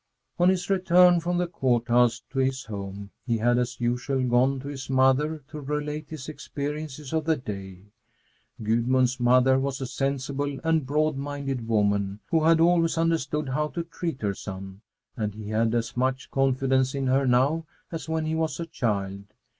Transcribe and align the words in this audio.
On 0.39 0.49
his 0.49 0.67
return 0.67 1.19
from 1.19 1.37
the 1.37 1.45
Court 1.45 1.87
House 1.87 2.23
to 2.31 2.39
his 2.39 2.63
home, 2.65 3.11
he 3.23 3.37
had, 3.37 3.59
as 3.59 3.79
usual, 3.79 4.23
gone 4.23 4.59
to 4.61 4.67
his 4.67 4.89
mother 4.89 5.43
to 5.49 5.61
relate 5.61 6.09
his 6.09 6.27
experiences 6.27 7.13
of 7.13 7.25
the 7.25 7.37
day. 7.37 7.83
Gudmund's 8.63 9.19
mother 9.19 9.59
was 9.59 9.79
a 9.79 9.85
sensible 9.85 10.57
and 10.63 10.87
broad 10.87 11.17
minded 11.17 11.67
woman 11.67 12.19
who 12.31 12.43
had 12.43 12.59
always 12.59 12.97
understood 12.97 13.49
how 13.49 13.67
to 13.67 13.83
treat 13.83 14.23
her 14.23 14.33
son, 14.33 14.81
and 15.15 15.35
he 15.35 15.49
had 15.49 15.75
as 15.75 15.95
much 15.95 16.31
confidence 16.31 16.95
in 16.95 17.05
her 17.05 17.27
now 17.27 17.67
as 17.91 18.09
when 18.09 18.25
he 18.25 18.33
was 18.33 18.59
a 18.59 18.65
child. 18.65 19.25